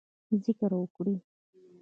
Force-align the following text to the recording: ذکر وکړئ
ذکر 0.43 0.71
وکړئ 0.81 1.15